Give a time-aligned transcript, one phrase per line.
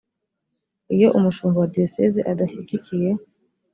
[0.95, 3.09] iyo umushumba wa diyoseze adashyigikiye